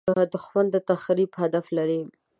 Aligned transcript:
دښمن 0.33 0.65
د 0.71 0.75
تخریب 0.89 1.31
هدف 1.41 1.65
لري 1.77 2.01